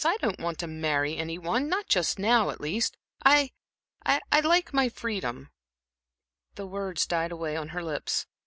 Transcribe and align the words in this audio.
I 0.03 0.17
don't 0.17 0.39
want 0.39 0.57
to 0.57 0.65
marry 0.65 1.15
any 1.15 1.37
one 1.37 1.69
not 1.69 1.87
just 1.87 2.17
now, 2.17 2.49
at 2.49 2.59
least. 2.59 2.97
I 3.23 3.51
I 4.03 4.39
like 4.39 4.73
my 4.73 4.89
freedom" 4.89 5.51
The 6.55 6.65
words 6.65 7.05
died 7.05 7.31
away 7.31 7.55
on 7.55 7.67
her 7.69 7.83
lips. 7.83 8.25